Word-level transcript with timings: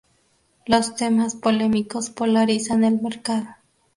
los 0.65 0.95
temas 0.95 1.35
polémicos 1.35 2.09
polarizan 2.09 2.83
el 2.83 2.99
mercado 2.99 3.55